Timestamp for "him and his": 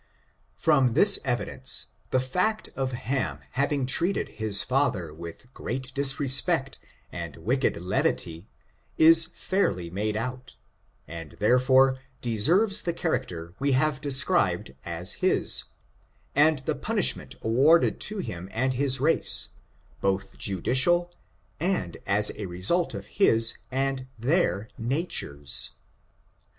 18.17-18.99